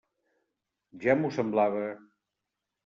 Ja 1.05 1.17
m'ho 1.21 1.31
semblava. 1.39 1.87